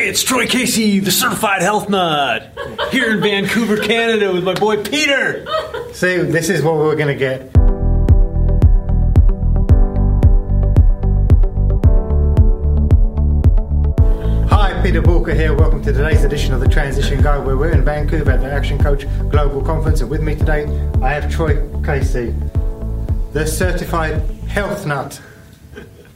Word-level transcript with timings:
Hey, 0.00 0.08
it's 0.08 0.22
Troy 0.22 0.46
Casey, 0.46 0.98
the 0.98 1.10
certified 1.10 1.60
health 1.60 1.90
nut, 1.90 2.58
here 2.90 3.12
in 3.12 3.20
Vancouver, 3.20 3.76
Canada, 3.76 4.32
with 4.32 4.42
my 4.42 4.54
boy 4.54 4.82
Peter. 4.82 5.44
See, 5.92 6.16
this 6.16 6.48
is 6.48 6.62
what 6.62 6.76
we're 6.76 6.96
to 7.08 7.14
get. 7.14 7.54
Hi, 14.48 14.80
Peter 14.82 15.02
Walker 15.02 15.34
here. 15.34 15.52
Welcome 15.52 15.82
to 15.82 15.92
today's 15.92 16.24
edition 16.24 16.54
of 16.54 16.60
the 16.60 16.68
Transition 16.68 17.20
Guide, 17.20 17.44
where 17.44 17.58
we're 17.58 17.72
in 17.72 17.84
Vancouver 17.84 18.30
at 18.30 18.40
the 18.40 18.50
Action 18.50 18.78
Coach 18.78 19.04
Global 19.28 19.60
Conference. 19.60 20.00
And 20.00 20.08
with 20.08 20.22
me 20.22 20.34
today, 20.34 20.64
I 21.02 21.10
have 21.10 21.30
Troy 21.30 21.60
Casey, 21.82 22.34
the 23.34 23.46
certified 23.46 24.22
health 24.48 24.86
nut. 24.86 25.20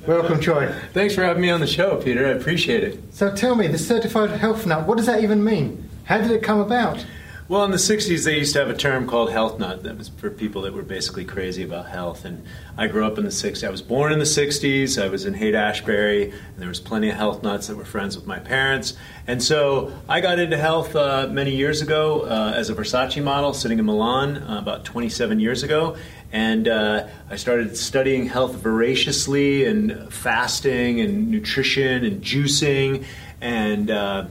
Welcome, 0.06 0.38
Troy. 0.38 0.70
Thanks 0.92 1.14
for 1.14 1.22
having 1.22 1.40
me 1.40 1.48
on 1.48 1.60
the 1.60 1.66
show, 1.66 1.96
Peter. 1.96 2.26
I 2.26 2.32
appreciate 2.32 2.84
it. 2.84 3.14
So 3.14 3.34
tell 3.34 3.54
me, 3.54 3.68
the 3.68 3.78
certified 3.78 4.32
health 4.32 4.66
nut, 4.66 4.86
what 4.86 4.98
does 4.98 5.06
that 5.06 5.22
even 5.22 5.42
mean? 5.42 5.88
How 6.04 6.18
did 6.18 6.30
it 6.30 6.42
come 6.42 6.60
about? 6.60 7.06
Well, 7.46 7.64
in 7.64 7.70
the 7.70 7.76
60s, 7.76 8.24
they 8.24 8.38
used 8.38 8.54
to 8.54 8.58
have 8.58 8.70
a 8.70 8.76
term 8.76 9.06
called 9.06 9.30
health 9.30 9.58
nut. 9.58 9.82
That 9.82 9.98
was 9.98 10.08
for 10.08 10.30
people 10.30 10.62
that 10.62 10.72
were 10.72 10.82
basically 10.82 11.26
crazy 11.26 11.62
about 11.62 11.86
health. 11.88 12.24
And 12.24 12.44
I 12.76 12.86
grew 12.86 13.06
up 13.06 13.18
in 13.18 13.24
the 13.24 13.30
60s. 13.30 13.66
I 13.66 13.70
was 13.70 13.82
born 13.82 14.12
in 14.12 14.18
the 14.18 14.24
60s. 14.24 15.02
I 15.02 15.08
was 15.08 15.26
in 15.26 15.34
Haight 15.34 15.54
Ashbury, 15.54 16.30
and 16.30 16.58
there 16.58 16.68
was 16.68 16.80
plenty 16.80 17.10
of 17.10 17.16
health 17.16 17.42
nuts 17.42 17.66
that 17.66 17.76
were 17.76 17.84
friends 17.84 18.16
with 18.16 18.26
my 18.26 18.38
parents. 18.38 18.94
And 19.26 19.42
so 19.42 19.92
I 20.08 20.22
got 20.22 20.38
into 20.38 20.56
health 20.56 20.96
uh, 20.96 21.28
many 21.30 21.54
years 21.54 21.82
ago 21.82 22.22
uh, 22.22 22.54
as 22.56 22.70
a 22.70 22.74
Versace 22.74 23.22
model, 23.22 23.52
sitting 23.52 23.78
in 23.78 23.84
Milan 23.84 24.38
uh, 24.38 24.58
about 24.58 24.86
27 24.86 25.38
years 25.38 25.62
ago. 25.62 25.96
And 26.34 26.66
uh, 26.66 27.06
I 27.30 27.36
started 27.36 27.76
studying 27.76 28.26
health 28.26 28.56
voraciously 28.56 29.66
and 29.66 30.12
fasting 30.12 31.00
and 31.00 31.30
nutrition 31.30 32.04
and 32.04 32.20
juicing. 32.22 33.04
And 33.40 33.88
uh, 33.88 34.26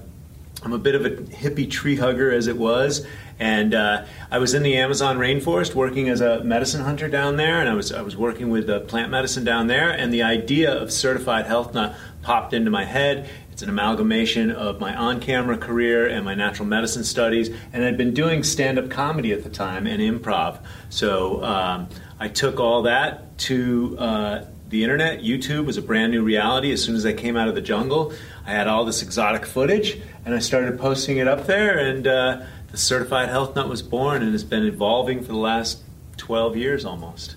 I'm 0.63 0.73
a 0.73 0.77
bit 0.77 0.95
of 0.95 1.05
a 1.05 1.11
hippie 1.11 1.69
tree 1.69 1.95
hugger 1.95 2.29
as 2.31 2.47
it 2.47 2.57
was, 2.57 3.05
and 3.37 3.73
uh, 3.73 4.05
I 4.31 4.37
was 4.37 4.53
in 4.53 4.63
the 4.63 4.77
Amazon 4.77 5.17
rainforest 5.17 5.75
working 5.75 6.07
as 6.07 6.21
a 6.21 6.41
medicine 6.43 6.81
hunter 6.81 7.09
down 7.09 7.35
there, 7.35 7.59
and 7.59 7.67
I 7.67 7.73
was 7.73 7.91
I 7.91 8.01
was 8.01 8.15
working 8.15 8.49
with 8.49 8.69
uh, 8.69 8.79
plant 8.81 9.11
medicine 9.11 9.43
down 9.43 9.67
there, 9.67 9.89
and 9.89 10.13
the 10.13 10.23
idea 10.23 10.71
of 10.71 10.91
certified 10.91 11.47
health 11.47 11.73
nut 11.73 11.95
popped 12.21 12.53
into 12.53 12.71
my 12.71 12.85
head. 12.85 13.29
It's 13.53 13.61
an 13.61 13.69
amalgamation 13.69 14.49
of 14.49 14.79
my 14.79 14.95
on-camera 14.95 15.59
career 15.59 16.07
and 16.07 16.25
my 16.25 16.33
natural 16.33 16.67
medicine 16.67 17.03
studies, 17.03 17.51
and 17.71 17.85
I'd 17.85 17.99
been 17.99 18.15
doing 18.15 18.41
stand-up 18.41 18.89
comedy 18.89 19.31
at 19.31 19.43
the 19.43 19.49
time 19.51 19.85
and 19.85 20.01
improv. 20.01 20.57
So 20.89 21.43
um, 21.43 21.87
I 22.19 22.29
took 22.29 22.59
all 22.59 22.81
that 22.81 23.37
to 23.37 23.95
uh, 23.99 24.45
the 24.69 24.81
internet. 24.81 25.21
YouTube 25.21 25.65
was 25.65 25.77
a 25.77 25.83
brand 25.83 26.11
new 26.11 26.23
reality 26.23 26.71
as 26.71 26.83
soon 26.83 26.95
as 26.95 27.05
I 27.05 27.13
came 27.13 27.37
out 27.37 27.47
of 27.47 27.53
the 27.53 27.61
jungle. 27.61 28.11
I 28.43 28.53
had 28.53 28.67
all 28.67 28.85
this 28.85 29.03
exotic 29.03 29.45
footage, 29.45 30.01
and 30.25 30.33
I 30.33 30.39
started 30.39 30.79
posting 30.79 31.17
it 31.17 31.27
up 31.27 31.45
there, 31.45 31.77
and 31.77 32.07
uh, 32.07 32.41
the 32.71 32.77
Certified 32.77 33.29
Health 33.29 33.55
Nut 33.55 33.69
was 33.69 33.83
born, 33.83 34.23
and 34.23 34.31
has 34.31 34.43
been 34.43 34.65
evolving 34.65 35.21
for 35.21 35.27
the 35.31 35.37
last 35.37 35.83
12 36.17 36.57
years 36.57 36.85
almost. 36.85 37.35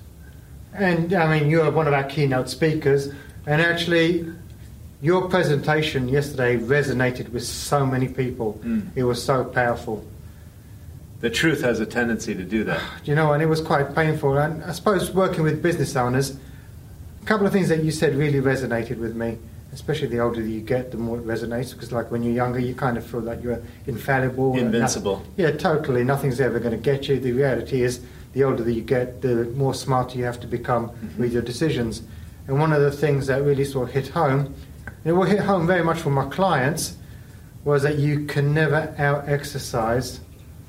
And 0.73 1.13
I 1.13 1.39
mean, 1.39 1.51
you're 1.51 1.71
one 1.71 1.87
of 1.87 1.93
our 1.93 2.05
keynote 2.05 2.49
speakers, 2.49 3.13
and 3.47 3.61
actually, 3.61 4.33
your 5.03 5.29
presentation 5.29 6.09
yesterday 6.09 6.57
resonated 6.57 7.31
with 7.31 7.45
so 7.45 7.85
many 7.87 8.09
people. 8.09 8.61
Mm. 8.65 8.91
It 8.95 9.05
was 9.05 9.23
so 9.23 9.45
powerful. 9.45 10.05
The 11.21 11.31
truth 11.31 11.63
has 11.63 11.81
a 11.81 11.87
tendency 11.87 12.35
to 12.35 12.45
do 12.45 12.65
that. 12.65 12.83
You 13.05 13.15
know, 13.15 13.33
and 13.33 13.43
it 13.43 13.47
was 13.47 13.61
quite 13.61 13.95
painful. 13.95 14.37
And 14.39 14.65
I 14.65 14.73
suppose 14.73 15.11
working 15.11 15.43
with 15.43 15.63
business 15.63 15.95
owners, 15.97 16.37
a 17.23 17.27
couple 17.27 17.47
of 17.47 17.53
things 17.53 17.69
that 17.69 17.85
you 17.85 17.91
said 17.91 18.15
really 18.15 18.41
resonated 18.41 18.99
with 18.99 19.15
me 19.15 19.39
especially 19.77 20.07
the 20.09 20.19
older 20.19 20.41
you 20.41 20.63
get, 20.63 20.91
the 20.91 20.97
more 20.97 21.19
it 21.19 21.27
resonates. 21.27 21.73
Because 21.73 21.93
like 21.93 22.11
when 22.11 22.23
you're 22.23 22.33
younger, 22.33 22.59
you 22.59 22.75
kind 22.75 22.97
of 22.97 23.05
feel 23.05 23.21
like 23.21 23.43
you're 23.43 23.63
infallible, 23.87 24.57
invincible. 24.57 25.23
yeah, 25.37 25.51
totally. 25.51 26.03
Nothing's 26.03 26.41
ever 26.41 26.59
going 26.59 26.73
to 26.73 26.79
get 26.79 27.09
you. 27.09 27.21
The 27.21 27.33
reality 27.33 27.83
is, 27.83 28.01
the 28.33 28.43
older 28.45 28.63
that 28.65 28.73
you 28.73 28.83
get, 28.83 29.21
the 29.21 29.45
more 29.55 29.75
smarter 29.75 30.19
you 30.19 30.25
have 30.25 30.41
to 30.41 30.47
become 30.47 30.89
mm-hmm. 30.89 31.21
with 31.21 31.33
your 31.33 31.43
decisions. 31.43 32.03
And 32.49 32.59
one 32.59 32.73
of 32.73 32.81
the 32.81 32.91
things 32.91 33.27
that 33.27 33.43
really 33.43 33.65
sort 33.65 33.89
of 33.89 33.95
hit 33.95 34.09
home, 34.09 34.55
it 35.05 35.13
will 35.13 35.25
hit 35.25 35.41
home 35.41 35.67
very 35.67 35.85
much 35.85 35.99
for 35.99 36.11
my 36.11 36.27
clients, 36.27 36.97
was 37.65 37.83
that 37.83 37.99
you 37.99 38.27
can 38.27 38.55
never 38.55 38.95
out 38.99 39.29
exercise 39.29 40.21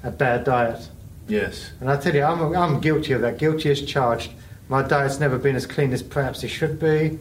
a 0.03 0.11
bad 0.11 0.43
diet. 0.43 0.89
Yes. 1.27 1.71
And 1.79 1.89
I 1.89 1.97
tell 1.97 2.15
you, 2.15 2.23
I'm, 2.23 2.55
I'm 2.55 2.79
guilty 2.79 3.13
of 3.13 3.21
that. 3.21 3.38
Guilty 3.38 3.69
as 3.69 3.81
charged. 3.81 4.31
My 4.69 4.81
diet's 4.81 5.19
never 5.19 5.38
been 5.38 5.55
as 5.55 5.65
clean 5.65 5.93
as 5.93 6.01
perhaps 6.01 6.43
it 6.43 6.49
should 6.49 6.79
be 6.79 7.19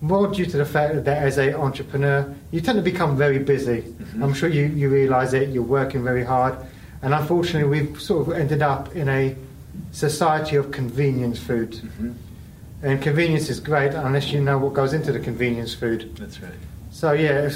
more 0.00 0.28
due 0.28 0.44
to 0.46 0.56
the 0.56 0.64
fact 0.64 1.04
that 1.04 1.22
as 1.22 1.38
an 1.38 1.54
entrepreneur, 1.54 2.34
you 2.50 2.60
tend 2.60 2.76
to 2.76 2.82
become 2.82 3.16
very 3.16 3.38
busy. 3.38 3.82
Mm-hmm. 3.82 4.22
I'm 4.22 4.34
sure 4.34 4.48
you, 4.48 4.66
you 4.66 4.88
realize 4.88 5.32
it, 5.34 5.48
you're 5.48 5.62
working 5.62 6.04
very 6.04 6.24
hard. 6.24 6.54
And 7.02 7.14
unfortunately, 7.14 7.68
we've 7.68 8.00
sort 8.00 8.28
of 8.28 8.34
ended 8.34 8.62
up 8.62 8.94
in 8.94 9.08
a 9.08 9.34
society 9.92 10.56
of 10.56 10.70
convenience 10.70 11.38
food. 11.38 11.72
Mm-hmm. 11.72 12.12
And 12.86 13.02
convenience 13.02 13.50
is 13.50 13.58
great 13.58 13.94
unless 13.94 14.30
you 14.30 14.40
know 14.40 14.58
what 14.58 14.72
goes 14.72 14.92
into 14.92 15.10
the 15.10 15.18
convenience 15.18 15.74
food. 15.74 16.14
That's 16.16 16.40
right. 16.40 16.52
So, 16.92 17.10
yeah, 17.10 17.50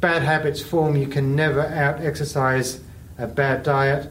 bad 0.00 0.22
habits 0.22 0.62
form. 0.62 0.96
You 0.96 1.08
can 1.08 1.36
never 1.36 1.60
out 1.60 2.00
exercise 2.00 2.80
a 3.18 3.26
bad 3.26 3.64
diet. 3.64 4.10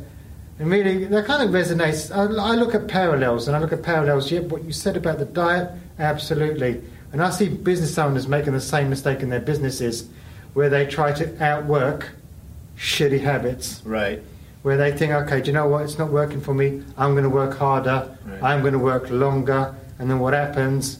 And 0.59 0.69
really, 0.69 1.05
that 1.05 1.25
kind 1.25 1.41
of 1.41 1.49
resonates. 1.49 2.15
I, 2.15 2.25
I 2.51 2.53
look 2.53 2.75
at 2.75 2.87
parallels, 2.87 3.47
and 3.47 3.57
I 3.57 3.59
look 3.59 3.73
at 3.73 3.81
parallels. 3.81 4.31
Yeah, 4.31 4.41
what 4.41 4.63
you 4.63 4.71
said 4.71 4.95
about 4.97 5.17
the 5.17 5.25
diet, 5.25 5.71
absolutely. 5.97 6.83
And 7.11 7.19
I 7.19 7.31
see 7.31 7.49
business 7.49 7.97
owners 7.97 8.27
making 8.27 8.53
the 8.53 8.61
same 8.61 8.91
mistake 8.91 9.21
in 9.21 9.29
their 9.29 9.41
businesses 9.41 10.07
where 10.53 10.69
they 10.69 10.85
try 10.85 11.11
to 11.13 11.43
outwork 11.43 12.11
shitty 12.77 13.19
habits. 13.19 13.81
Right. 13.83 14.21
Where 14.61 14.77
they 14.77 14.95
think, 14.95 15.11
okay, 15.11 15.41
do 15.41 15.47
you 15.47 15.53
know 15.53 15.67
what? 15.67 15.85
It's 15.85 15.97
not 15.97 16.11
working 16.11 16.39
for 16.39 16.53
me. 16.53 16.83
I'm 16.97 17.13
going 17.13 17.23
to 17.23 17.31
work 17.31 17.57
harder. 17.57 18.15
Right. 18.25 18.43
I'm 18.43 18.61
going 18.61 18.73
to 18.73 18.79
work 18.79 19.09
longer. 19.09 19.75
And 19.99 20.09
then 20.09 20.19
what 20.19 20.33
happens? 20.33 20.99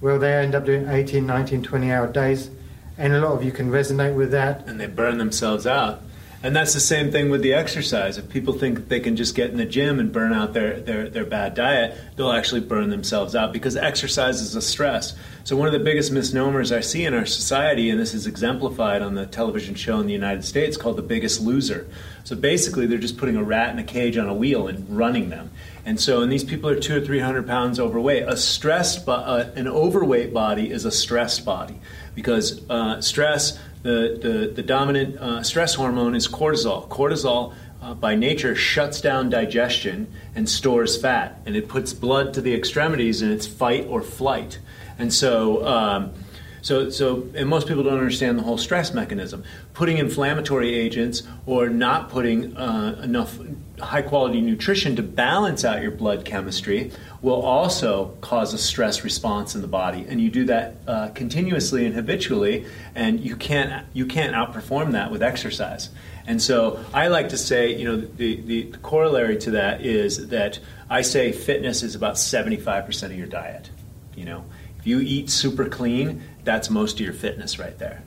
Well, 0.00 0.18
they 0.18 0.34
end 0.34 0.54
up 0.54 0.64
doing 0.64 0.88
18, 0.88 1.26
19, 1.26 1.62
20 1.62 1.92
hour 1.92 2.06
days. 2.06 2.50
And 2.98 3.12
a 3.12 3.20
lot 3.20 3.32
of 3.32 3.44
you 3.44 3.52
can 3.52 3.70
resonate 3.70 4.14
with 4.14 4.30
that. 4.32 4.66
And 4.66 4.80
they 4.80 4.86
burn 4.86 5.18
themselves 5.18 5.66
out. 5.66 6.02
And 6.44 6.56
that's 6.56 6.74
the 6.74 6.80
same 6.80 7.12
thing 7.12 7.30
with 7.30 7.42
the 7.42 7.54
exercise. 7.54 8.18
If 8.18 8.28
people 8.28 8.52
think 8.52 8.88
they 8.88 8.98
can 8.98 9.14
just 9.14 9.36
get 9.36 9.50
in 9.50 9.58
the 9.58 9.64
gym 9.64 10.00
and 10.00 10.10
burn 10.10 10.32
out 10.32 10.54
their, 10.54 10.80
their, 10.80 11.08
their 11.08 11.24
bad 11.24 11.54
diet, 11.54 11.96
they'll 12.16 12.32
actually 12.32 12.62
burn 12.62 12.90
themselves 12.90 13.36
out 13.36 13.52
because 13.52 13.76
exercise 13.76 14.40
is 14.40 14.56
a 14.56 14.62
stress. 14.62 15.14
So, 15.44 15.54
one 15.54 15.68
of 15.68 15.72
the 15.72 15.78
biggest 15.78 16.10
misnomers 16.10 16.72
I 16.72 16.80
see 16.80 17.04
in 17.04 17.14
our 17.14 17.26
society, 17.26 17.90
and 17.90 18.00
this 18.00 18.12
is 18.12 18.26
exemplified 18.26 19.02
on 19.02 19.14
the 19.14 19.24
television 19.24 19.76
show 19.76 20.00
in 20.00 20.06
the 20.06 20.12
United 20.12 20.44
States 20.44 20.76
called 20.76 20.96
The 20.96 21.02
Biggest 21.02 21.40
Loser. 21.40 21.86
So, 22.24 22.34
basically, 22.34 22.86
they're 22.86 22.98
just 22.98 23.18
putting 23.18 23.36
a 23.36 23.44
rat 23.44 23.72
in 23.72 23.78
a 23.78 23.84
cage 23.84 24.16
on 24.16 24.28
a 24.28 24.34
wheel 24.34 24.66
and 24.66 24.84
running 24.96 25.30
them. 25.30 25.50
And 25.84 26.00
so, 26.00 26.22
and 26.22 26.30
these 26.30 26.44
people 26.44 26.70
are 26.70 26.78
two 26.78 26.96
or 26.96 27.00
three 27.00 27.18
hundred 27.18 27.46
pounds 27.46 27.80
overweight. 27.80 28.22
A 28.28 28.36
stressed, 28.36 29.08
uh, 29.08 29.50
an 29.56 29.66
overweight 29.66 30.32
body 30.32 30.70
is 30.70 30.84
a 30.84 30.92
stressed 30.92 31.44
body 31.44 31.80
because 32.14 32.62
uh, 32.70 33.00
stress 33.00 33.58
the, 33.82 34.18
the, 34.22 34.52
the 34.54 34.62
dominant 34.62 35.16
uh, 35.18 35.42
stress 35.42 35.74
hormone 35.74 36.14
is 36.14 36.28
cortisol. 36.28 36.88
Cortisol, 36.88 37.54
uh, 37.80 37.94
by 37.94 38.14
nature, 38.14 38.54
shuts 38.54 39.00
down 39.00 39.28
digestion 39.28 40.06
and 40.36 40.48
stores 40.48 41.00
fat, 41.00 41.40
and 41.46 41.56
it 41.56 41.68
puts 41.68 41.92
blood 41.92 42.34
to 42.34 42.40
the 42.40 42.54
extremities, 42.54 43.22
and 43.22 43.32
it's 43.32 43.46
fight 43.46 43.86
or 43.88 44.02
flight. 44.02 44.60
And 44.98 45.12
so, 45.12 45.66
um, 45.66 46.12
so, 46.62 46.88
so, 46.90 47.28
and 47.34 47.48
most 47.48 47.68
people 47.68 47.82
don't 47.82 47.98
understand 47.98 48.38
the 48.38 48.42
whole 48.42 48.56
stress 48.56 48.94
mechanism. 48.94 49.44
Putting 49.74 49.98
inflammatory 49.98 50.74
agents 50.74 51.22
or 51.44 51.68
not 51.68 52.08
putting 52.08 52.56
uh, 52.56 53.00
enough 53.02 53.38
high 53.80 54.02
quality 54.02 54.40
nutrition 54.40 54.94
to 54.96 55.02
balance 55.02 55.64
out 55.64 55.82
your 55.82 55.90
blood 55.90 56.24
chemistry 56.24 56.92
will 57.20 57.42
also 57.42 58.16
cause 58.20 58.54
a 58.54 58.58
stress 58.58 59.02
response 59.04 59.54
in 59.54 59.60
the 59.60 59.68
body, 59.68 60.06
and 60.08 60.20
you 60.20 60.30
do 60.30 60.44
that 60.44 60.76
uh, 60.86 61.08
continuously 61.08 61.84
and 61.84 61.94
habitually, 61.94 62.64
and 62.94 63.20
you 63.20 63.36
can't 63.36 63.86
you 63.92 64.06
can't 64.06 64.34
outperform 64.34 64.92
that 64.92 65.10
with 65.10 65.22
exercise. 65.22 65.90
And 66.26 66.40
so 66.40 66.78
I 66.94 67.08
like 67.08 67.30
to 67.30 67.36
say, 67.36 67.74
you 67.74 67.84
know, 67.84 67.96
the, 67.96 68.40
the, 68.40 68.62
the 68.70 68.78
corollary 68.78 69.36
to 69.38 69.50
that 69.52 69.84
is 69.84 70.28
that 70.28 70.60
I 70.88 71.02
say 71.02 71.32
fitness 71.32 71.82
is 71.82 71.96
about 71.96 72.18
seventy 72.18 72.58
five 72.58 72.86
percent 72.86 73.12
of 73.12 73.18
your 73.18 73.28
diet. 73.28 73.70
You 74.14 74.24
know, 74.26 74.44
if 74.78 74.86
you 74.86 75.00
eat 75.00 75.30
super 75.30 75.68
clean, 75.68 76.22
that's 76.44 76.70
most 76.70 76.94
of 76.94 77.00
your 77.00 77.12
fitness 77.12 77.58
right 77.58 77.78
there. 77.78 78.02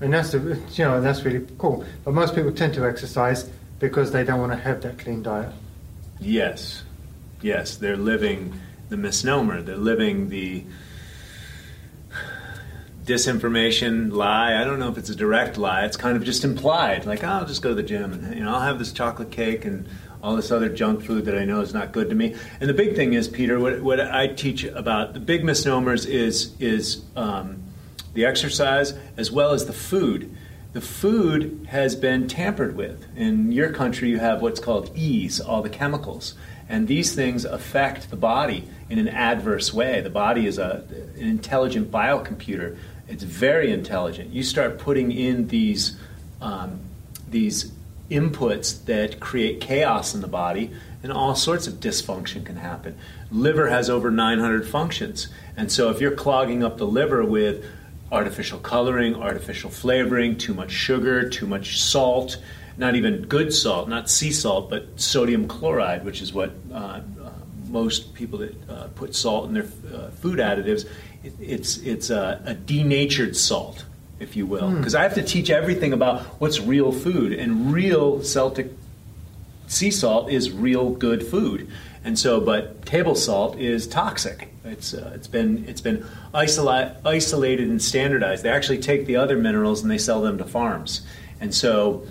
And 0.00 0.12
that's 0.12 0.34
you 0.34 0.84
know 0.84 1.00
that's 1.00 1.22
really 1.24 1.46
cool. 1.58 1.84
But 2.04 2.14
most 2.14 2.34
people 2.34 2.52
tend 2.52 2.74
to 2.74 2.86
exercise 2.86 3.48
because 3.78 4.12
they 4.12 4.24
don't 4.24 4.40
want 4.40 4.52
to 4.52 4.58
have 4.58 4.82
that 4.82 4.98
clean 4.98 5.22
diet. 5.22 5.52
Yes, 6.20 6.82
yes, 7.40 7.76
they're 7.76 7.96
living 7.96 8.54
the 8.88 8.96
misnomer. 8.96 9.62
They're 9.62 9.76
living 9.76 10.28
the 10.28 10.64
disinformation 13.04 14.12
lie. 14.12 14.60
I 14.60 14.64
don't 14.64 14.78
know 14.78 14.88
if 14.88 14.98
it's 14.98 15.10
a 15.10 15.16
direct 15.16 15.58
lie. 15.58 15.84
It's 15.84 15.96
kind 15.96 16.16
of 16.16 16.24
just 16.24 16.44
implied, 16.44 17.06
like 17.06 17.22
oh, 17.24 17.28
I'll 17.28 17.46
just 17.46 17.62
go 17.62 17.70
to 17.70 17.74
the 17.74 17.82
gym 17.82 18.12
and 18.12 18.34
you 18.34 18.44
know 18.44 18.54
I'll 18.54 18.60
have 18.60 18.78
this 18.78 18.92
chocolate 18.92 19.30
cake 19.30 19.64
and 19.64 19.88
all 20.22 20.36
this 20.36 20.50
other 20.50 20.68
junk 20.68 21.02
food 21.02 21.24
that 21.24 21.36
I 21.36 21.44
know 21.44 21.60
is 21.60 21.74
not 21.74 21.92
good 21.92 22.08
to 22.10 22.14
me. 22.14 22.36
And 22.60 22.70
the 22.70 22.74
big 22.74 22.94
thing 22.94 23.14
is, 23.14 23.28
Peter, 23.28 23.58
what, 23.58 23.82
what 23.82 24.00
I 24.00 24.28
teach 24.28 24.64
about 24.64 25.14
the 25.14 25.20
big 25.20 25.44
misnomers 25.44 26.06
is 26.06 26.54
is 26.60 27.02
um, 27.16 27.62
the 28.14 28.24
exercise, 28.24 28.94
as 29.16 29.30
well 29.32 29.52
as 29.52 29.66
the 29.66 29.72
food. 29.72 30.36
The 30.72 30.80
food 30.80 31.66
has 31.68 31.94
been 31.96 32.28
tampered 32.28 32.76
with. 32.76 33.04
In 33.16 33.52
your 33.52 33.72
country, 33.72 34.08
you 34.08 34.18
have 34.18 34.40
what's 34.40 34.60
called 34.60 34.90
E's, 34.96 35.40
all 35.40 35.60
the 35.60 35.68
chemicals. 35.68 36.34
And 36.68 36.88
these 36.88 37.14
things 37.14 37.44
affect 37.44 38.08
the 38.08 38.16
body 38.16 38.68
in 38.88 38.98
an 38.98 39.08
adverse 39.08 39.74
way. 39.74 40.00
The 40.00 40.08
body 40.08 40.46
is 40.46 40.58
a, 40.58 40.84
an 41.16 41.22
intelligent 41.22 41.90
biocomputer. 41.90 42.78
It's 43.08 43.22
very 43.22 43.70
intelligent. 43.70 44.32
You 44.32 44.42
start 44.42 44.78
putting 44.78 45.12
in 45.12 45.48
these, 45.48 45.98
um, 46.40 46.80
these 47.28 47.72
inputs 48.10 48.84
that 48.84 49.20
create 49.20 49.60
chaos 49.60 50.14
in 50.14 50.20
the 50.20 50.28
body, 50.28 50.70
and 51.02 51.12
all 51.12 51.34
sorts 51.34 51.66
of 51.66 51.74
dysfunction 51.74 52.44
can 52.44 52.56
happen. 52.56 52.96
Liver 53.30 53.68
has 53.68 53.90
over 53.90 54.10
900 54.10 54.66
functions. 54.66 55.28
And 55.56 55.70
so 55.70 55.90
if 55.90 56.00
you're 56.00 56.12
clogging 56.12 56.62
up 56.62 56.78
the 56.78 56.86
liver 56.86 57.24
with 57.24 57.64
artificial 58.12 58.58
coloring, 58.58 59.14
artificial 59.14 59.70
flavoring, 59.70 60.36
too 60.36 60.54
much 60.54 60.70
sugar, 60.70 61.28
too 61.28 61.46
much 61.46 61.80
salt, 61.80 62.36
not 62.76 62.94
even 62.94 63.22
good 63.22 63.52
salt, 63.52 63.88
not 63.88 64.08
sea 64.08 64.30
salt, 64.30 64.70
but 64.70 65.00
sodium 65.00 65.48
chloride, 65.48 66.04
which 66.04 66.20
is 66.20 66.32
what 66.32 66.52
uh, 66.72 66.76
uh, 66.76 67.00
most 67.68 68.14
people 68.14 68.38
that 68.38 68.70
uh, 68.70 68.88
put 68.94 69.14
salt 69.14 69.48
in 69.48 69.54
their 69.54 69.66
uh, 69.94 70.10
food 70.10 70.38
additives, 70.38 70.86
it, 71.24 71.32
it's, 71.40 71.78
it's 71.78 72.10
a, 72.10 72.42
a, 72.44 72.54
denatured 72.54 73.36
salt, 73.36 73.84
if 74.22 74.36
you 74.36 74.46
will. 74.46 74.70
Because 74.70 74.92
hmm. 74.92 74.98
mm. 74.98 75.00
I 75.00 75.02
have 75.02 75.14
to 75.14 75.22
teach 75.22 75.50
everything 75.50 75.92
about 75.92 76.22
what's 76.40 76.60
real 76.60 76.92
food, 76.92 77.32
and 77.32 77.72
real 77.72 78.22
Celtic 78.22 78.70
sea 79.66 79.90
salt 79.90 80.30
is 80.30 80.50
real 80.50 80.90
good 80.90 81.26
food. 81.26 81.68
And 82.04 82.18
so, 82.18 82.40
but 82.40 82.84
table 82.84 83.14
salt 83.14 83.58
is 83.58 83.86
toxic. 83.86 84.48
It's, 84.64 84.92
uh, 84.92 85.12
it's 85.14 85.28
been, 85.28 85.64
it's 85.68 85.80
been 85.80 86.04
isola- 86.34 86.96
isolated 87.04 87.68
and 87.68 87.80
standardized. 87.80 88.42
They 88.42 88.50
actually 88.50 88.78
take 88.78 89.06
the 89.06 89.16
other 89.16 89.36
minerals 89.36 89.82
and 89.82 89.90
they 89.90 89.98
sell 89.98 90.20
them 90.20 90.38
to 90.38 90.44
farms. 90.44 91.02
And 91.40 91.54
so, 91.54 92.06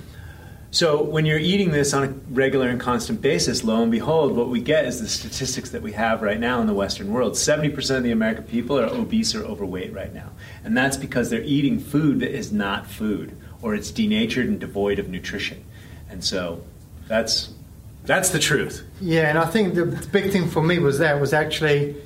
so 0.72 1.04
when 1.04 1.26
you're 1.26 1.38
eating 1.38 1.72
this 1.72 1.94
on 1.94 2.04
a 2.06 2.08
regular 2.34 2.70
and 2.70 2.80
constant 2.80 3.22
basis, 3.22 3.62
lo 3.62 3.84
and 3.84 3.92
behold, 3.92 4.32
what 4.32 4.48
we 4.48 4.62
get 4.62 4.86
is 4.86 5.02
the 5.02 5.10
statistics 5.10 5.70
that 5.72 5.82
we 5.82 5.92
have 5.92 6.22
right 6.22 6.40
now 6.40 6.62
in 6.62 6.68
the 6.68 6.74
Western 6.74 7.12
world. 7.12 7.34
70% 7.34 7.98
of 7.98 8.04
the 8.04 8.12
American 8.12 8.46
people 8.46 8.80
are 8.80 8.86
obese 8.86 9.36
or 9.36 9.44
overweight 9.44 9.92
right 9.92 10.14
now. 10.14 10.30
And 10.64 10.76
that's 10.76 10.96
because 10.96 11.30
they're 11.30 11.42
eating 11.42 11.78
food 11.78 12.22
that 12.22 12.32
is 12.32 12.54
not 12.54 12.88
food, 12.88 13.36
or 13.62 13.76
it's 13.76 13.92
denatured 13.92 14.48
and 14.48 14.62
devoid 14.62 14.98
of 14.98 15.10
nutrition. 15.10 15.62
And 16.10 16.24
so 16.24 16.64
that's 17.10 17.54
that's 18.06 18.30
the 18.30 18.40
truth. 18.40 18.84
Yeah, 19.02 19.30
and 19.30 19.38
I 19.38 19.46
think 19.46 19.76
the 19.76 19.86
big 19.86 20.32
thing 20.32 20.48
for 20.48 20.64
me 20.64 20.80
was 20.80 21.00
that 21.00 21.20
was 21.20 21.34
actually 21.34 21.98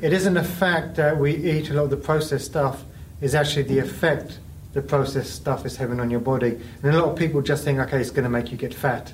it 0.00 0.12
isn't 0.12 0.34
the 0.34 0.44
fact 0.44 0.94
that 0.96 1.18
we 1.18 1.34
eat 1.34 1.68
a 1.70 1.74
lot 1.74 1.84
of 1.84 1.90
the 1.90 1.96
processed 1.96 2.46
stuff, 2.46 2.84
is 3.20 3.34
actually 3.34 3.64
the 3.64 3.80
effect 3.80 4.38
the 4.74 4.82
processed 4.82 5.34
stuff 5.34 5.64
is 5.64 5.76
having 5.76 6.00
on 6.00 6.10
your 6.10 6.20
body. 6.20 6.60
And 6.82 6.94
a 6.94 6.98
lot 6.98 7.08
of 7.08 7.16
people 7.16 7.40
just 7.40 7.64
think, 7.64 7.78
okay, 7.78 8.00
it's 8.00 8.10
going 8.10 8.24
to 8.24 8.30
make 8.30 8.50
you 8.50 8.58
get 8.58 8.74
fat. 8.74 9.12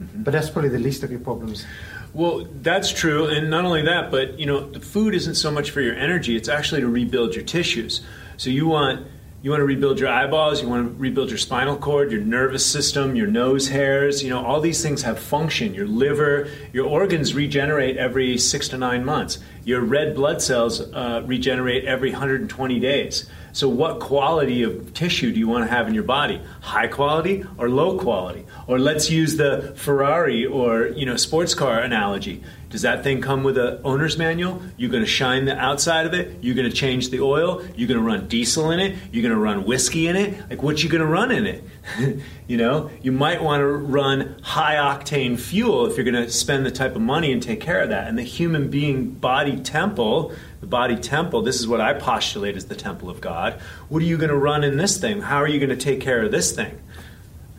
Mm-hmm. 0.00 0.22
But 0.22 0.30
that's 0.30 0.48
probably 0.48 0.70
the 0.70 0.78
least 0.78 1.02
of 1.02 1.10
your 1.10 1.20
problems. 1.20 1.66
Well, 2.14 2.46
that's 2.60 2.92
true, 2.92 3.26
and 3.26 3.48
not 3.48 3.64
only 3.64 3.82
that, 3.82 4.10
but 4.10 4.38
you 4.38 4.44
know, 4.44 4.68
the 4.68 4.80
food 4.80 5.14
isn't 5.14 5.34
so 5.34 5.50
much 5.50 5.70
for 5.70 5.80
your 5.80 5.94
energy; 5.94 6.36
it's 6.36 6.48
actually 6.48 6.82
to 6.82 6.88
rebuild 6.88 7.34
your 7.34 7.44
tissues. 7.44 8.02
So 8.36 8.50
you 8.50 8.66
want 8.66 9.06
you 9.42 9.50
want 9.50 9.60
to 9.60 9.64
rebuild 9.64 9.98
your 9.98 10.08
eyeballs, 10.08 10.62
you 10.62 10.68
want 10.68 10.86
to 10.86 11.00
rebuild 11.00 11.30
your 11.30 11.38
spinal 11.38 11.76
cord, 11.76 12.12
your 12.12 12.20
nervous 12.20 12.64
system, 12.64 13.16
your 13.16 13.26
nose 13.26 13.68
hairs. 13.68 14.22
You 14.22 14.30
know, 14.30 14.44
all 14.44 14.60
these 14.60 14.82
things 14.82 15.02
have 15.02 15.18
function. 15.18 15.74
Your 15.74 15.86
liver, 15.86 16.48
your 16.72 16.86
organs 16.86 17.34
regenerate 17.34 17.96
every 17.96 18.38
six 18.38 18.68
to 18.68 18.78
nine 18.78 19.04
months. 19.04 19.38
Your 19.64 19.80
red 19.80 20.14
blood 20.14 20.42
cells 20.42 20.80
uh, 20.80 21.22
regenerate 21.24 21.84
every 21.86 22.10
120 22.10 22.78
days. 22.78 23.28
So, 23.52 23.68
what 23.68 24.00
quality 24.00 24.62
of 24.62 24.94
tissue 24.94 25.32
do 25.32 25.38
you 25.38 25.46
want 25.46 25.64
to 25.64 25.70
have 25.70 25.86
in 25.86 25.94
your 25.94 26.04
body? 26.04 26.40
High 26.62 26.88
quality 26.88 27.44
or 27.58 27.68
low 27.68 27.98
quality? 27.98 28.46
Or 28.66 28.78
let's 28.78 29.10
use 29.10 29.36
the 29.36 29.74
Ferrari 29.76 30.46
or 30.46 30.86
you 30.86 31.04
know 31.04 31.16
sports 31.16 31.54
car 31.54 31.78
analogy. 31.80 32.42
Does 32.72 32.80
that 32.82 33.04
thing 33.04 33.20
come 33.20 33.44
with 33.44 33.58
an 33.58 33.80
owner's 33.84 34.16
manual? 34.16 34.62
You're 34.78 34.90
going 34.90 35.02
to 35.02 35.08
shine 35.08 35.44
the 35.44 35.54
outside 35.54 36.06
of 36.06 36.14
it. 36.14 36.38
You're 36.40 36.54
going 36.54 36.70
to 36.70 36.74
change 36.74 37.10
the 37.10 37.20
oil. 37.20 37.62
You're 37.76 37.86
going 37.86 38.00
to 38.00 38.04
run 38.04 38.28
diesel 38.28 38.70
in 38.70 38.80
it. 38.80 38.96
You're 39.12 39.20
going 39.20 39.34
to 39.34 39.38
run 39.38 39.64
whiskey 39.64 40.08
in 40.08 40.16
it. 40.16 40.48
Like, 40.48 40.62
what 40.62 40.82
you 40.82 40.88
going 40.88 41.02
to 41.02 41.06
run 41.06 41.30
in 41.30 41.44
it? 41.44 41.62
you 42.46 42.56
know, 42.56 42.90
you 43.02 43.12
might 43.12 43.42
want 43.42 43.60
to 43.60 43.66
run 43.66 44.36
high 44.40 44.76
octane 44.76 45.38
fuel 45.38 45.84
if 45.84 45.98
you're 45.98 46.10
going 46.10 46.24
to 46.24 46.30
spend 46.30 46.64
the 46.64 46.70
type 46.70 46.96
of 46.96 47.02
money 47.02 47.30
and 47.30 47.42
take 47.42 47.60
care 47.60 47.82
of 47.82 47.90
that. 47.90 48.08
And 48.08 48.16
the 48.16 48.22
human 48.22 48.70
being 48.70 49.10
body 49.10 49.60
temple, 49.60 50.32
the 50.60 50.66
body 50.66 50.96
temple, 50.96 51.42
this 51.42 51.60
is 51.60 51.68
what 51.68 51.82
I 51.82 51.92
postulate 51.92 52.56
as 52.56 52.64
the 52.68 52.74
temple 52.74 53.10
of 53.10 53.20
God. 53.20 53.60
What 53.90 54.00
are 54.00 54.06
you 54.06 54.16
going 54.16 54.30
to 54.30 54.36
run 54.36 54.64
in 54.64 54.78
this 54.78 54.96
thing? 54.96 55.20
How 55.20 55.36
are 55.36 55.48
you 55.48 55.58
going 55.58 55.68
to 55.68 55.76
take 55.76 56.00
care 56.00 56.22
of 56.22 56.30
this 56.30 56.52
thing? 56.52 56.80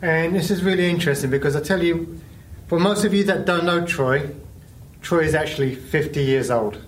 And 0.02 0.34
this 0.34 0.50
is 0.50 0.64
really 0.64 0.90
interesting 0.90 1.30
because 1.30 1.54
I 1.54 1.60
tell 1.60 1.84
you, 1.84 2.20
for 2.66 2.80
most 2.80 3.04
of 3.04 3.14
you 3.14 3.22
that 3.24 3.44
don't 3.44 3.64
know 3.64 3.86
Troy, 3.86 4.34
Troy 5.04 5.20
is 5.20 5.34
actually 5.34 5.74
50 5.74 6.22
years 6.22 6.50
old. 6.50 6.78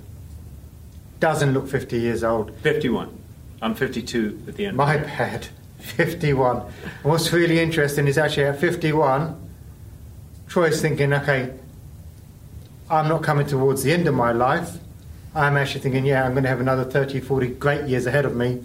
Doesn't 1.21 1.53
look 1.53 1.69
50 1.69 1.99
years 1.99 2.25
old. 2.25 2.51
51. 2.61 3.15
I'm 3.61 3.75
52 3.75 4.43
at 4.49 4.57
the 4.57 4.67
end. 4.67 4.77
My 4.77 4.97
bad. 4.97 5.47
51. 5.79 6.57
And 6.57 6.65
what's 7.03 7.31
really 7.31 7.61
interesting 7.61 8.07
is 8.07 8.17
actually 8.17 8.45
at 8.45 8.59
51, 8.59 9.39
Troy's 10.49 10.81
thinking, 10.81 11.13
okay, 11.13 11.53
I'm 12.91 13.07
not 13.07 13.23
coming 13.23 13.47
towards 13.47 13.83
the 13.83 13.93
end 13.93 14.09
of 14.09 14.15
my 14.15 14.33
life. 14.33 14.79
I'm 15.35 15.59
actually 15.59 15.83
thinking, 15.83 16.07
yeah, 16.07 16.25
I'm 16.25 16.33
going 16.33 16.45
to 16.45 16.49
have 16.49 16.61
another 16.61 16.85
30, 16.85 17.21
40 17.21 17.49
great 17.49 17.87
years 17.87 18.07
ahead 18.07 18.25
of 18.25 18.35
me 18.35 18.63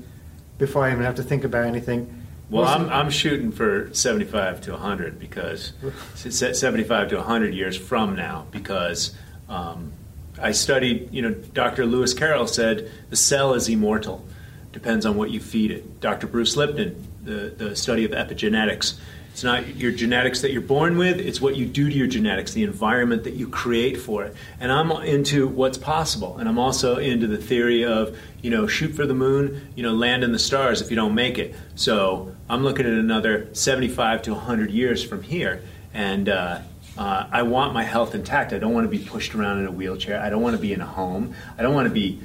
before 0.59 0.86
I 0.86 0.94
even 0.94 1.03
have 1.03 1.15
to 1.15 1.24
think 1.24 1.44
about 1.44 1.65
anything. 1.65 2.24
Well, 2.50 2.65
I'm, 2.65 2.89
I'm 2.89 3.09
shooting 3.09 3.51
for 3.51 3.89
75 3.94 4.62
to 4.62 4.71
100 4.71 5.19
because 5.19 5.74
75 6.15 7.09
to 7.09 7.18
100 7.18 7.53
years 7.53 7.75
from 7.75 8.15
now 8.15 8.48
because 8.51 9.13
um, 9.51 9.92
I 10.39 10.53
studied, 10.53 11.13
you 11.13 11.21
know, 11.21 11.31
Dr. 11.31 11.86
Lewis 11.86 12.13
Carroll 12.13 12.48
said 12.48 12.89
the 13.09 13.15
cell 13.15 13.53
is 13.53 13.68
immortal, 13.68 14.25
depends 14.71 15.06
on 15.06 15.18
what 15.18 15.30
you 15.30 15.39
feed 15.39 15.71
it. 15.71 16.00
Dr. 16.00 16.25
Bruce 16.25 16.56
Lipton, 16.56 17.07
the, 17.24 17.53
the 17.56 17.75
study 17.75 18.06
of 18.06 18.12
epigenetics, 18.12 18.98
it's 19.31 19.44
not 19.44 19.75
your 19.75 19.92
genetics 19.92 20.42
that 20.42 20.51
you're 20.51 20.62
born 20.62 20.98
with, 20.98 21.19
it's 21.19 21.39
what 21.39 21.56
you 21.56 21.65
do 21.65 21.89
to 21.89 21.95
your 21.95 22.07
genetics, 22.07 22.53
the 22.53 22.63
environment 22.63 23.24
that 23.25 23.33
you 23.33 23.48
create 23.48 23.98
for 23.98 24.25
it. 24.25 24.36
And 24.59 24.71
I'm 24.71 24.92
into 24.92 25.48
what's 25.48 25.77
possible. 25.77 26.38
And 26.38 26.50
I'm 26.50 26.59
also 26.59 26.98
into 26.98 27.27
the 27.27 27.38
theory 27.38 27.86
of, 27.86 28.18
you 28.42 28.50
know, 28.50 28.68
shoot 28.68 28.94
for 28.94 29.06
the 29.06 29.13
moon, 29.13 29.69
you 29.75 29.83
know, 29.83 29.94
land 29.94 30.25
in 30.25 30.33
the 30.33 30.39
stars 30.39 30.81
if 30.81 30.89
you 30.89 30.98
don't 30.98 31.15
make 31.15 31.38
it. 31.38 31.56
So 31.75 32.36
I'm 32.50 32.63
looking 32.63 32.86
at 32.86 32.92
another 32.92 33.48
75 33.53 34.24
to 34.24 34.33
100 34.33 34.70
years 34.70 35.03
from 35.03 35.24
here. 35.24 35.63
And, 35.93 36.27
uh, 36.27 36.60
uh, 36.98 37.27
I 37.31 37.43
want 37.43 37.74
my 37.74 37.83
health 37.83 38.15
intact. 38.15 38.53
I 38.53 38.60
don't 38.60 38.74
want 38.74 38.89
to 38.89 38.98
be 38.98 39.03
pushed 39.03 39.33
around 39.33 39.60
in 39.60 39.67
a 39.67 39.71
wheelchair. 39.71 40.19
I 40.19 40.29
don't 40.29 40.41
want 40.41 40.55
to 40.55 40.62
be 40.62 40.74
in 40.74 40.81
a 40.81 40.86
home. 40.86 41.33
I 41.57 41.62
don't 41.62 41.74
want 41.74 41.88
to 41.88 41.93
be 41.93 42.19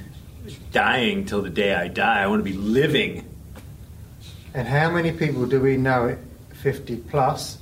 dying 0.71 1.25
till 1.25 1.41
the 1.41 1.49
day 1.49 1.73
I 1.73 1.87
die. 1.87 2.21
I 2.21 2.27
want 2.27 2.43
to 2.43 2.49
be 2.51 2.57
living. 2.57 3.27
And 4.53 4.67
how 4.67 4.89
many 4.89 5.11
people 5.11 5.45
do 5.45 5.61
we 5.61 5.77
know 5.77 6.09
at 6.09 6.19
50 6.57 6.97
plus 6.97 7.59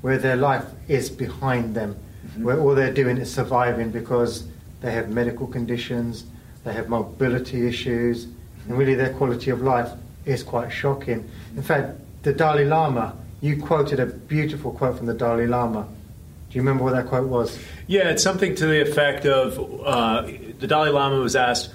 where 0.00 0.18
their 0.18 0.36
life 0.36 0.64
is 0.86 1.10
behind 1.10 1.74
them, 1.74 1.96
mm-hmm. 2.26 2.44
where 2.44 2.60
all 2.60 2.74
they're 2.74 2.92
doing 2.92 3.16
is 3.18 3.32
surviving 3.32 3.90
because 3.90 4.46
they 4.80 4.92
have 4.92 5.08
medical 5.08 5.46
conditions, 5.46 6.24
they 6.62 6.72
have 6.72 6.88
mobility 6.88 7.66
issues, 7.66 8.24
and 8.68 8.78
really 8.78 8.94
their 8.94 9.12
quality 9.14 9.50
of 9.50 9.62
life 9.62 9.90
is 10.24 10.42
quite 10.42 10.70
shocking. 10.70 11.28
In 11.56 11.62
fact, 11.62 11.98
the 12.22 12.32
Dalai 12.32 12.64
Lama, 12.64 13.16
you 13.40 13.60
quoted 13.62 14.00
a 14.00 14.06
beautiful 14.06 14.72
quote 14.72 14.98
from 14.98 15.06
the 15.06 15.14
Dalai 15.14 15.46
Lama 15.46 15.88
do 16.54 16.58
you 16.58 16.62
remember 16.62 16.84
what 16.84 16.92
that 16.92 17.08
quote 17.08 17.28
was? 17.28 17.58
Yeah, 17.88 18.10
it's 18.10 18.22
something 18.22 18.54
to 18.54 18.66
the 18.66 18.80
effect 18.80 19.26
of 19.26 19.58
uh, 19.84 20.22
the 20.60 20.68
Dalai 20.68 20.90
Lama 20.90 21.16
was 21.16 21.34
asked, 21.34 21.74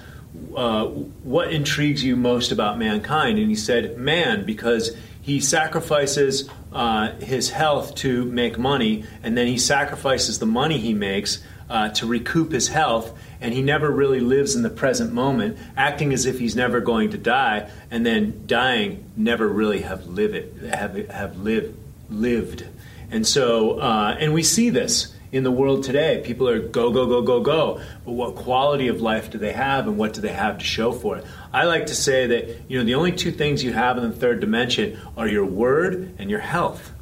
uh, 0.56 0.86
What 0.86 1.52
intrigues 1.52 2.02
you 2.02 2.16
most 2.16 2.50
about 2.50 2.78
mankind? 2.78 3.38
And 3.38 3.50
he 3.50 3.56
said, 3.56 3.98
Man, 3.98 4.46
because 4.46 4.96
he 5.20 5.40
sacrifices 5.40 6.48
uh, 6.72 7.12
his 7.16 7.50
health 7.50 7.94
to 7.96 8.24
make 8.24 8.58
money, 8.58 9.04
and 9.22 9.36
then 9.36 9.48
he 9.48 9.58
sacrifices 9.58 10.38
the 10.38 10.46
money 10.46 10.78
he 10.78 10.94
makes 10.94 11.44
uh, 11.68 11.90
to 11.90 12.06
recoup 12.06 12.50
his 12.50 12.68
health, 12.68 13.12
and 13.42 13.52
he 13.52 13.60
never 13.60 13.90
really 13.90 14.20
lives 14.20 14.56
in 14.56 14.62
the 14.62 14.70
present 14.70 15.12
moment, 15.12 15.58
acting 15.76 16.14
as 16.14 16.24
if 16.24 16.38
he's 16.38 16.56
never 16.56 16.80
going 16.80 17.10
to 17.10 17.18
die, 17.18 17.68
and 17.90 18.06
then 18.06 18.44
dying, 18.46 19.04
never 19.14 19.46
really 19.46 19.82
have 19.82 20.06
live 20.06 20.32
it, 20.34 20.56
have 20.72 20.96
have 21.10 21.36
lived 21.36 21.76
lived. 22.08 22.64
And 23.10 23.26
so, 23.26 23.80
uh, 23.80 24.16
and 24.18 24.32
we 24.32 24.42
see 24.42 24.70
this 24.70 25.14
in 25.32 25.44
the 25.44 25.50
world 25.50 25.84
today. 25.84 26.22
People 26.24 26.48
are 26.48 26.60
go, 26.60 26.90
go, 26.90 27.06
go, 27.06 27.22
go, 27.22 27.40
go. 27.40 27.80
But 28.04 28.12
what 28.12 28.34
quality 28.36 28.88
of 28.88 29.00
life 29.00 29.30
do 29.30 29.38
they 29.38 29.52
have 29.52 29.86
and 29.86 29.96
what 29.96 30.12
do 30.12 30.20
they 30.20 30.32
have 30.32 30.58
to 30.58 30.64
show 30.64 30.92
for 30.92 31.18
it? 31.18 31.24
I 31.52 31.64
like 31.64 31.86
to 31.86 31.94
say 31.94 32.26
that, 32.26 32.70
you 32.70 32.78
know, 32.78 32.84
the 32.84 32.94
only 32.94 33.12
two 33.12 33.30
things 33.30 33.62
you 33.62 33.72
have 33.72 33.98
in 33.98 34.04
the 34.04 34.16
third 34.16 34.40
dimension 34.40 34.98
are 35.16 35.28
your 35.28 35.44
word 35.44 36.14
and 36.18 36.30
your 36.30 36.40
health. 36.40 36.92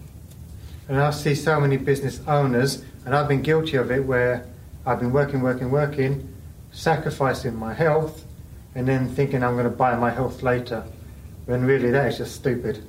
And 0.89 0.99
I 0.99 1.11
see 1.11 1.35
so 1.35 1.61
many 1.61 1.77
business 1.77 2.21
owners, 2.27 2.83
and 3.05 3.15
I've 3.15 3.29
been 3.29 3.43
guilty 3.43 3.77
of 3.77 3.91
it, 3.91 4.05
where 4.05 4.47
I've 4.87 5.01
been 5.01 5.13
working, 5.13 5.43
working, 5.43 5.71
working, 5.71 6.35
sacrificing 6.73 7.55
my 7.55 7.75
health, 7.75 8.25
and 8.75 8.89
then 8.89 9.09
thinking 9.09 9.43
I'm 9.43 9.53
going 9.53 9.65
to 9.65 9.71
buy 9.71 9.97
my 9.97 10.11
health 10.11 10.43
later. 10.43 10.85
when 11.45 11.65
really 11.65 11.91
that 11.91 12.09
is 12.09 12.19
just 12.19 12.35
stupid. 12.37 12.83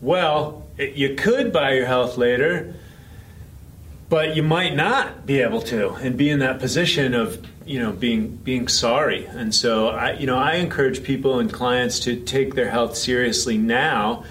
Well, 0.00 0.61
it, 0.76 0.94
you 0.94 1.14
could 1.14 1.52
buy 1.52 1.72
your 1.72 1.86
health 1.86 2.16
later, 2.16 2.74
but 4.08 4.36
you 4.36 4.42
might 4.42 4.74
not 4.74 5.26
be 5.26 5.40
able 5.40 5.62
to 5.62 5.90
and 5.94 6.16
be 6.16 6.28
in 6.28 6.40
that 6.40 6.58
position 6.58 7.14
of 7.14 7.46
you 7.64 7.78
know 7.78 7.92
being 7.92 8.36
being 8.36 8.68
sorry. 8.68 9.26
And 9.26 9.54
so 9.54 9.88
I 9.88 10.12
you 10.12 10.26
know 10.26 10.38
I 10.38 10.54
encourage 10.56 11.02
people 11.02 11.38
and 11.38 11.52
clients 11.52 12.00
to 12.00 12.16
take 12.16 12.54
their 12.54 12.70
health 12.70 12.96
seriously 12.96 13.58
now. 13.58 14.24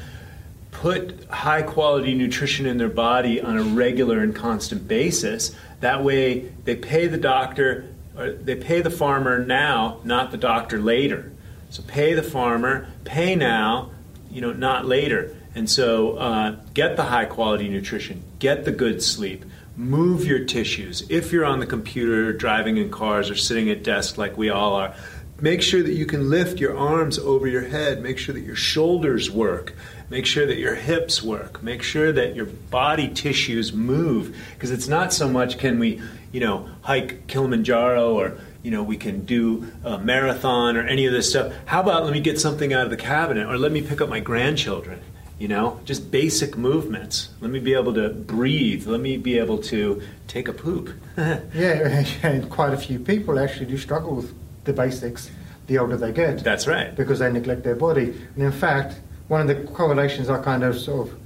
Put 0.72 1.26
high 1.26 1.62
quality 1.62 2.16
nutrition 2.16 2.66
in 2.66 2.78
their 2.78 2.90
body 2.90 3.40
on 3.40 3.58
a 3.58 3.64
regular 3.64 4.20
and 4.20 4.36
constant 4.36 4.88
basis. 4.88 5.56
That 5.80 6.04
way, 6.04 6.52
they 6.64 6.76
pay 6.76 7.08
the 7.08 7.18
doctor 7.18 7.86
or 8.18 8.32
they 8.32 8.56
pay 8.56 8.82
the 8.82 8.90
farmer 8.90 9.44
now, 9.46 10.00
not 10.04 10.32
the 10.32 10.38
doctor 10.38 10.80
later. 10.80 11.32
So 11.70 11.84
pay 11.84 12.14
the 12.14 12.24
farmer, 12.24 12.88
pay 13.06 13.36
now, 13.36 13.92
you 14.30 14.42
know, 14.42 14.54
not 14.54 14.86
later. 14.86 15.36
And 15.54 15.70
so 15.70 16.14
uh, 16.18 16.56
get 16.74 16.96
the 16.96 17.04
high 17.04 17.26
quality 17.26 17.68
nutrition, 17.68 18.24
get 18.40 18.64
the 18.64 18.72
good 18.72 19.04
sleep, 19.04 19.46
move 19.76 20.26
your 20.26 20.46
tissues. 20.46 21.04
If 21.10 21.32
you're 21.32 21.46
on 21.46 21.60
the 21.60 21.66
computer, 21.66 22.32
driving 22.34 22.78
in 22.78 22.90
cars, 22.90 23.30
or 23.30 23.36
sitting 23.36 23.70
at 23.70 23.84
desks 23.84 24.18
like 24.18 24.38
we 24.38 24.50
all 24.50 24.76
are, 24.76 24.96
make 25.42 25.62
sure 25.62 25.84
that 25.84 25.94
you 25.94 26.06
can 26.06 26.30
lift 26.30 26.60
your 26.60 26.78
arms 26.78 27.20
over 27.20 27.48
your 27.48 27.64
head. 27.64 28.02
Make 28.02 28.18
sure 28.18 28.34
that 28.34 28.42
your 28.42 28.56
shoulders 28.56 29.30
work. 29.30 29.74
Make 30.10 30.26
sure 30.26 30.46
that 30.46 30.58
your 30.58 30.76
hips 30.76 31.24
work. 31.24 31.64
Make 31.64 31.84
sure 31.84 32.12
that 32.12 32.36
your 32.36 32.46
body 32.46 33.10
tissues 33.10 33.74
move. 33.74 34.38
Because 34.54 34.72
it's 34.72 34.88
not 34.88 35.14
so 35.14 35.28
much 35.28 35.58
can 35.58 35.80
we, 35.80 36.02
you 36.32 36.40
know, 36.40 36.70
hike 36.82 37.28
Kilimanjaro 37.28 38.14
or 38.14 38.38
you 38.64 38.70
know, 38.70 38.84
we 38.84 38.98
can 38.98 39.26
do 39.26 39.72
a 39.84 39.98
marathon 39.98 40.78
or 40.78 40.86
any 40.86 41.08
of 41.08 41.14
this 41.14 41.30
stuff. 41.30 41.52
How 41.66 41.82
about 41.82 42.04
let 42.04 42.14
me 42.14 42.20
get 42.20 42.40
something 42.40 42.74
out 42.74 42.84
of 42.84 42.92
the 42.92 42.98
cabinet 42.98 43.48
or 43.48 43.58
let 43.58 43.72
me 43.72 43.82
pick 43.82 44.02
up 44.02 44.10
my 44.10 44.20
grandchildren? 44.20 45.02
You 45.42 45.48
know 45.48 45.80
just 45.86 46.12
basic 46.12 46.56
movements. 46.56 47.30
Let 47.42 47.50
me 47.50 47.60
be 47.60 47.74
able 47.74 47.96
to 47.96 48.10
breathe. 48.10 48.86
Let 48.86 49.02
me 49.02 49.18
be 49.18 49.40
able 49.40 49.58
to 49.74 50.00
take 50.28 50.48
a 50.48 50.54
poop. 50.54 50.86
Yeah 51.18 52.06
and 52.24 52.50
quite 52.50 52.74
a 52.74 52.78
few 52.78 53.00
people 53.00 53.40
actually 53.40 53.66
do 53.66 53.78
struggle 53.78 54.16
with 54.18 54.30
the 54.66 54.74
basics 54.74 55.32
the 55.68 55.80
older 55.80 55.98
they 55.98 56.12
get. 56.12 56.44
That's 56.44 56.68
right. 56.68 56.96
Because 56.96 57.20
they 57.20 57.32
neglect 57.32 57.64
their 57.64 57.76
body. 57.76 58.08
And 58.36 58.44
in 58.44 58.52
fact 58.52 59.02
one 59.30 59.42
of 59.42 59.48
the 59.48 59.58
correlations 59.74 60.30
i 60.30 60.38
kind 60.52 60.64
of 60.64 60.80
sort 60.80 61.08
of 61.08 61.20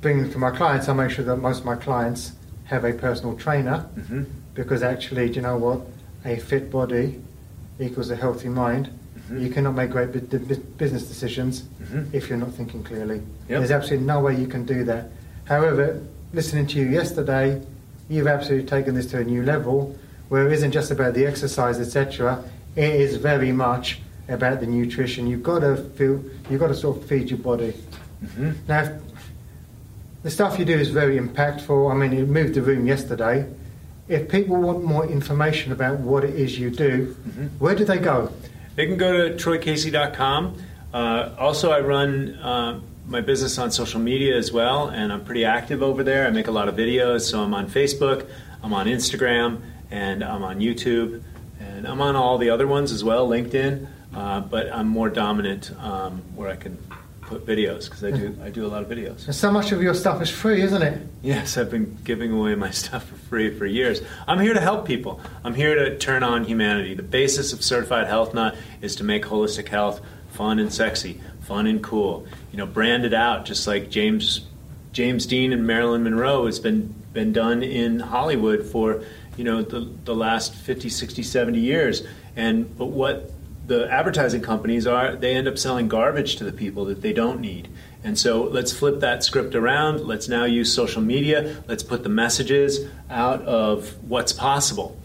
bring 0.00 0.30
to 0.30 0.38
my 0.38 0.50
clients 0.50 0.88
i 0.88 0.92
make 0.92 1.10
sure 1.10 1.24
that 1.24 1.36
most 1.36 1.60
of 1.60 1.64
my 1.64 1.76
clients 1.76 2.32
have 2.64 2.84
a 2.84 2.92
personal 2.92 3.36
trainer. 3.36 3.78
Mm-hmm. 3.98 4.22
because 4.54 4.82
actually 4.82 5.26
do 5.30 5.34
you 5.34 5.42
know 5.42 5.56
what? 5.56 5.80
A 6.24 6.36
fit 6.38 6.70
body 6.70 7.20
equals 7.80 8.08
a 8.10 8.16
healthy 8.16 8.48
mind 8.48 8.84
Mm-hmm. 9.24 9.42
You 9.42 9.50
cannot 9.50 9.74
make 9.74 9.90
great 9.90 10.12
business 10.12 11.04
decisions 11.04 11.62
mm-hmm. 11.62 12.14
if 12.14 12.28
you're 12.28 12.38
not 12.38 12.52
thinking 12.52 12.84
clearly. 12.84 13.16
Yep. 13.48 13.58
There's 13.60 13.70
absolutely 13.70 14.06
no 14.06 14.20
way 14.20 14.36
you 14.36 14.46
can 14.46 14.66
do 14.66 14.84
that. 14.84 15.08
However, 15.44 16.02
listening 16.32 16.66
to 16.68 16.78
you 16.78 16.88
yesterday, 16.88 17.62
you've 18.08 18.26
absolutely 18.26 18.68
taken 18.68 18.94
this 18.94 19.06
to 19.06 19.18
a 19.18 19.24
new 19.24 19.42
level 19.42 19.98
where 20.28 20.46
it 20.46 20.52
isn't 20.52 20.72
just 20.72 20.90
about 20.90 21.14
the 21.14 21.24
exercise, 21.26 21.80
etc. 21.80 22.44
It 22.76 22.94
is 22.94 23.16
very 23.16 23.52
much 23.52 24.00
about 24.28 24.60
the 24.60 24.66
nutrition. 24.66 25.26
You've 25.26 25.42
got 25.42 25.60
to 25.60 25.76
feel, 25.76 26.22
you've 26.50 26.60
got 26.60 26.68
to 26.68 26.74
sort 26.74 26.98
of 26.98 27.06
feed 27.06 27.30
your 27.30 27.38
body. 27.38 27.74
Mm-hmm. 28.22 28.52
Now, 28.68 28.98
the 30.22 30.30
stuff 30.30 30.58
you 30.58 30.64
do 30.64 30.78
is 30.78 30.88
very 30.90 31.18
impactful. 31.18 31.90
I 31.90 31.94
mean, 31.94 32.12
it 32.12 32.28
moved 32.28 32.54
the 32.54 32.62
room 32.62 32.86
yesterday. 32.86 33.46
If 34.08 34.28
people 34.28 34.56
want 34.56 34.84
more 34.84 35.06
information 35.06 35.72
about 35.72 36.00
what 36.00 36.24
it 36.24 36.34
is 36.34 36.58
you 36.58 36.70
do, 36.70 37.14
mm-hmm. 37.26 37.46
where 37.58 37.74
do 37.74 37.84
they 37.84 37.98
go? 37.98 38.32
They 38.76 38.86
can 38.86 38.96
go 38.96 39.28
to 39.28 39.34
troycasey.com. 39.34 40.56
Uh, 40.92 41.34
also, 41.38 41.70
I 41.70 41.80
run 41.80 42.34
uh, 42.36 42.80
my 43.06 43.20
business 43.20 43.58
on 43.58 43.70
social 43.70 44.00
media 44.00 44.36
as 44.36 44.52
well, 44.52 44.88
and 44.88 45.12
I'm 45.12 45.24
pretty 45.24 45.44
active 45.44 45.82
over 45.82 46.02
there. 46.02 46.26
I 46.26 46.30
make 46.30 46.48
a 46.48 46.52
lot 46.52 46.68
of 46.68 46.76
videos, 46.76 47.22
so 47.22 47.42
I'm 47.42 47.54
on 47.54 47.68
Facebook, 47.68 48.28
I'm 48.62 48.72
on 48.72 48.86
Instagram, 48.86 49.60
and 49.90 50.24
I'm 50.24 50.42
on 50.42 50.60
YouTube, 50.60 51.22
and 51.60 51.86
I'm 51.86 52.00
on 52.00 52.16
all 52.16 52.38
the 52.38 52.50
other 52.50 52.66
ones 52.66 52.92
as 52.92 53.04
well, 53.04 53.28
LinkedIn. 53.28 53.86
Uh, 54.14 54.40
but 54.40 54.72
I'm 54.72 54.88
more 54.88 55.08
dominant 55.08 55.72
um, 55.80 56.22
where 56.36 56.48
I 56.48 56.56
can 56.56 56.78
put 57.26 57.46
videos 57.46 57.84
because 57.84 58.04
I 58.04 58.10
do 58.10 58.36
I 58.42 58.50
do 58.50 58.66
a 58.66 58.68
lot 58.68 58.82
of 58.82 58.88
videos. 58.88 59.26
And 59.26 59.34
so 59.34 59.50
much 59.50 59.72
of 59.72 59.82
your 59.82 59.94
stuff 59.94 60.20
is 60.22 60.30
free, 60.30 60.62
isn't 60.62 60.82
it? 60.82 61.06
Yes, 61.22 61.56
I've 61.56 61.70
been 61.70 61.96
giving 62.04 62.32
away 62.32 62.54
my 62.54 62.70
stuff 62.82 63.04
for 63.04 63.16
free 63.16 63.56
for 63.56 63.66
years. 63.66 64.00
I'm 64.26 64.40
here 64.40 64.54
to 64.54 64.60
help 64.60 64.86
people. 64.86 65.20
I'm 65.42 65.54
here 65.54 65.74
to 65.74 65.98
turn 65.98 66.22
on 66.22 66.44
humanity. 66.44 66.94
The 66.94 67.02
basis 67.02 67.52
of 67.52 67.62
Certified 67.62 68.06
Health 68.06 68.34
Nut 68.34 68.56
is 68.80 68.96
to 68.96 69.04
make 69.04 69.24
holistic 69.24 69.68
health 69.68 70.00
fun 70.30 70.58
and 70.58 70.72
sexy, 70.72 71.20
fun 71.42 71.66
and 71.66 71.82
cool. 71.82 72.26
You 72.50 72.58
know, 72.58 72.66
branded 72.66 73.14
out 73.14 73.44
just 73.44 73.66
like 73.66 73.90
James 73.90 74.46
James 74.92 75.26
Dean 75.26 75.52
and 75.52 75.66
Marilyn 75.66 76.04
Monroe 76.04 76.46
has 76.46 76.60
been 76.60 76.94
been 77.12 77.32
done 77.32 77.62
in 77.62 78.00
Hollywood 78.00 78.64
for 78.64 79.02
you 79.36 79.44
know 79.44 79.62
the 79.62 79.90
the 80.04 80.14
last 80.14 80.54
50, 80.54 80.88
60, 80.88 81.22
70 81.22 81.58
years. 81.58 82.02
And 82.36 82.76
but 82.76 82.86
what 82.86 83.30
the 83.66 83.90
advertising 83.90 84.42
companies 84.42 84.86
are 84.86 85.16
they 85.16 85.34
end 85.34 85.48
up 85.48 85.58
selling 85.58 85.88
garbage 85.88 86.36
to 86.36 86.44
the 86.44 86.52
people 86.52 86.84
that 86.86 87.00
they 87.02 87.12
don't 87.12 87.40
need. 87.40 87.68
And 88.02 88.18
so 88.18 88.42
let's 88.42 88.72
flip 88.72 89.00
that 89.00 89.24
script 89.24 89.54
around. 89.54 90.06
Let's 90.06 90.28
now 90.28 90.44
use 90.44 90.72
social 90.72 91.00
media. 91.00 91.62
Let's 91.66 91.82
put 91.82 92.02
the 92.02 92.10
messages 92.10 92.86
out 93.08 93.40
of 93.42 93.94
what's 94.08 94.32
possible 94.32 95.00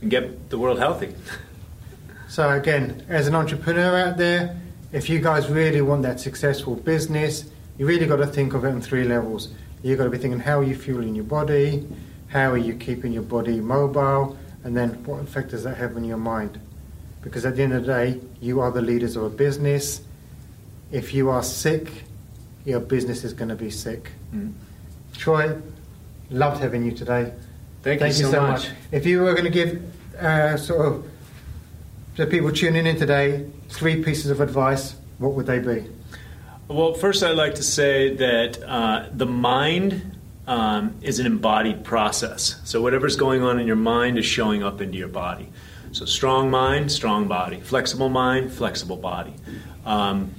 and 0.00 0.10
get 0.10 0.50
the 0.50 0.58
world 0.58 0.78
healthy. 0.78 1.14
So 2.28 2.48
again, 2.48 3.04
as 3.10 3.26
an 3.26 3.34
entrepreneur 3.34 3.94
out 3.94 4.16
there, 4.16 4.58
if 4.90 5.10
you 5.10 5.20
guys 5.20 5.50
really 5.50 5.82
want 5.82 6.00
that 6.04 6.18
successful 6.18 6.74
business, 6.76 7.44
you 7.76 7.86
really 7.86 8.06
got 8.06 8.16
to 8.16 8.26
think 8.26 8.54
of 8.54 8.64
it 8.64 8.68
on 8.68 8.80
three 8.80 9.04
levels. 9.04 9.50
You've 9.82 9.98
got 9.98 10.04
to 10.04 10.10
be 10.10 10.16
thinking 10.16 10.40
how 10.40 10.60
are 10.60 10.64
you 10.64 10.74
fueling 10.74 11.14
your 11.14 11.26
body, 11.26 11.86
how 12.28 12.50
are 12.50 12.56
you 12.56 12.74
keeping 12.74 13.12
your 13.12 13.22
body 13.22 13.60
mobile, 13.60 14.38
and 14.64 14.74
then 14.74 15.04
what 15.04 15.20
effect 15.22 15.50
does 15.50 15.62
that 15.64 15.76
have 15.76 15.94
on 15.94 16.04
your 16.04 16.16
mind? 16.16 16.58
Because 17.22 17.46
at 17.46 17.56
the 17.56 17.62
end 17.62 17.72
of 17.72 17.86
the 17.86 17.92
day, 17.92 18.20
you 18.40 18.60
are 18.60 18.70
the 18.70 18.82
leaders 18.82 19.16
of 19.16 19.22
a 19.22 19.30
business. 19.30 20.02
If 20.90 21.14
you 21.14 21.30
are 21.30 21.42
sick, 21.42 22.04
your 22.64 22.80
business 22.80 23.24
is 23.24 23.32
going 23.32 23.48
to 23.48 23.54
be 23.54 23.70
sick. 23.70 24.10
Mm. 24.34 24.52
Troy, 25.16 25.56
loved 26.30 26.60
having 26.60 26.84
you 26.84 26.92
today. 26.92 27.32
Thank, 27.82 28.00
Thank 28.00 28.18
you, 28.18 28.26
you, 28.26 28.32
so, 28.32 28.40
much. 28.40 28.68
much. 28.68 28.76
If 28.90 29.06
you 29.06 29.22
were 29.22 29.32
going 29.32 29.44
to 29.44 29.50
give 29.50 29.82
uh, 30.16 30.56
sort 30.56 30.86
of 30.86 31.10
the 32.16 32.26
people 32.26 32.52
tuning 32.52 32.86
in 32.86 32.96
today 32.96 33.46
three 33.68 34.02
pieces 34.02 34.30
of 34.30 34.40
advice, 34.40 34.94
what 35.18 35.32
would 35.32 35.46
they 35.46 35.58
be? 35.58 35.84
Well, 36.68 36.94
first, 36.94 37.22
I'd 37.22 37.36
like 37.36 37.56
to 37.56 37.62
say 37.62 38.14
that 38.16 38.62
uh, 38.62 39.08
the 39.12 39.26
mind 39.26 40.18
um, 40.46 40.94
is 41.02 41.18
an 41.18 41.26
embodied 41.26 41.84
process. 41.84 42.60
So, 42.64 42.80
whatever's 42.80 43.16
going 43.16 43.42
on 43.42 43.58
in 43.58 43.66
your 43.66 43.76
mind 43.76 44.18
is 44.18 44.24
showing 44.24 44.62
up 44.62 44.80
into 44.80 44.96
your 44.96 45.08
body. 45.08 45.48
So 45.92 46.06
strong 46.06 46.50
mind, 46.50 46.90
strong 46.90 47.28
body. 47.28 47.60
Flexible 47.60 48.08
mind, 48.08 48.50
flexible 48.50 48.96
body. 48.96 49.34
Um, 49.84 50.34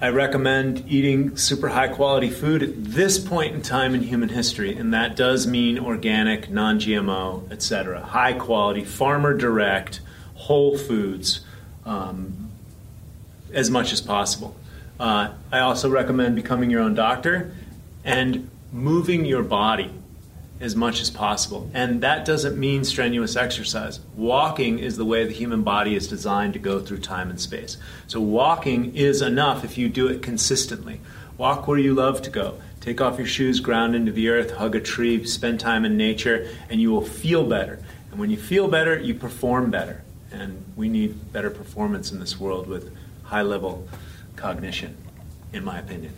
I 0.00 0.10
recommend 0.10 0.84
eating 0.86 1.36
super 1.36 1.68
high 1.68 1.88
quality 1.88 2.30
food 2.30 2.62
at 2.62 2.84
this 2.84 3.18
point 3.18 3.56
in 3.56 3.62
time 3.62 3.96
in 3.96 4.02
human 4.02 4.28
history, 4.28 4.76
and 4.76 4.94
that 4.94 5.16
does 5.16 5.48
mean 5.48 5.76
organic, 5.76 6.48
non 6.48 6.78
GMO, 6.78 7.50
etc. 7.50 8.00
High 8.00 8.34
quality, 8.34 8.84
farmer 8.84 9.36
direct, 9.36 10.00
whole 10.34 10.78
foods 10.78 11.40
um, 11.84 12.50
as 13.52 13.70
much 13.70 13.92
as 13.92 14.00
possible. 14.00 14.54
Uh, 15.00 15.32
I 15.50 15.58
also 15.58 15.90
recommend 15.90 16.36
becoming 16.36 16.70
your 16.70 16.80
own 16.80 16.94
doctor 16.94 17.52
and 18.04 18.48
moving 18.72 19.24
your 19.24 19.42
body 19.42 19.90
as 20.60 20.74
much 20.74 21.00
as 21.00 21.10
possible. 21.10 21.70
And 21.72 22.00
that 22.02 22.24
doesn't 22.24 22.58
mean 22.58 22.84
strenuous 22.84 23.36
exercise. 23.36 24.00
Walking 24.16 24.78
is 24.78 24.96
the 24.96 25.04
way 25.04 25.24
the 25.24 25.32
human 25.32 25.62
body 25.62 25.94
is 25.94 26.08
designed 26.08 26.54
to 26.54 26.58
go 26.58 26.80
through 26.80 26.98
time 26.98 27.30
and 27.30 27.40
space. 27.40 27.76
So, 28.06 28.20
walking 28.20 28.94
is 28.96 29.22
enough 29.22 29.64
if 29.64 29.78
you 29.78 29.88
do 29.88 30.08
it 30.08 30.22
consistently. 30.22 31.00
Walk 31.36 31.68
where 31.68 31.78
you 31.78 31.94
love 31.94 32.22
to 32.22 32.30
go. 32.30 32.60
Take 32.80 33.00
off 33.00 33.18
your 33.18 33.26
shoes, 33.26 33.60
ground 33.60 33.94
into 33.94 34.12
the 34.12 34.28
earth, 34.28 34.52
hug 34.52 34.74
a 34.74 34.80
tree, 34.80 35.24
spend 35.24 35.60
time 35.60 35.84
in 35.84 35.96
nature, 35.96 36.48
and 36.68 36.80
you 36.80 36.90
will 36.90 37.04
feel 37.04 37.44
better. 37.44 37.78
And 38.10 38.18
when 38.18 38.30
you 38.30 38.36
feel 38.36 38.68
better, 38.68 38.98
you 38.98 39.14
perform 39.14 39.70
better. 39.70 40.02
And 40.32 40.64
we 40.76 40.88
need 40.88 41.32
better 41.32 41.50
performance 41.50 42.12
in 42.12 42.18
this 42.20 42.38
world 42.40 42.66
with 42.66 42.94
high 43.24 43.42
level 43.42 43.86
cognition, 44.36 44.96
in 45.52 45.64
my 45.64 45.78
opinion. 45.78 46.14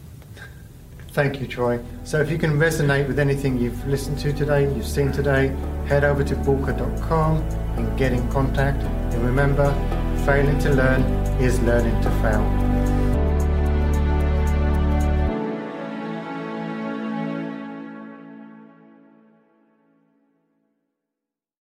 Thank 1.12 1.40
you, 1.40 1.48
Troy. 1.48 1.80
So 2.04 2.20
if 2.20 2.30
you 2.30 2.38
can 2.38 2.52
resonate 2.52 3.08
with 3.08 3.18
anything 3.18 3.58
you've 3.58 3.84
listened 3.88 4.18
to 4.20 4.32
today, 4.32 4.72
you've 4.74 4.86
seen 4.86 5.10
today, 5.10 5.48
head 5.86 6.04
over 6.04 6.22
to 6.22 6.36
bulka.com 6.36 7.38
and 7.76 7.98
get 7.98 8.12
in 8.12 8.30
contact. 8.30 8.82
And 8.82 9.24
remember, 9.24 9.72
failing 10.24 10.58
to 10.60 10.70
learn 10.70 11.02
is 11.40 11.58
learning 11.62 12.00
to 12.02 12.10
fail. 12.22 12.59